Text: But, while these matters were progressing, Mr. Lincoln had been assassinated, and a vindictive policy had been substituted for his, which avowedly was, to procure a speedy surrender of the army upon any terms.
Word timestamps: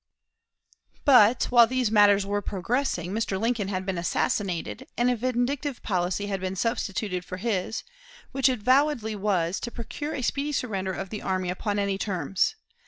But, 1.05 1.43
while 1.51 1.67
these 1.67 1.91
matters 1.91 2.25
were 2.25 2.41
progressing, 2.41 3.11
Mr. 3.11 3.39
Lincoln 3.39 3.67
had 3.67 3.85
been 3.85 3.99
assassinated, 3.99 4.87
and 4.97 5.11
a 5.11 5.15
vindictive 5.15 5.83
policy 5.83 6.25
had 6.25 6.41
been 6.41 6.55
substituted 6.55 7.23
for 7.23 7.37
his, 7.37 7.83
which 8.31 8.49
avowedly 8.49 9.15
was, 9.15 9.59
to 9.59 9.69
procure 9.69 10.15
a 10.15 10.23
speedy 10.23 10.53
surrender 10.53 10.91
of 10.91 11.11
the 11.11 11.21
army 11.21 11.51
upon 11.51 11.77
any 11.77 11.99
terms. 11.99 12.55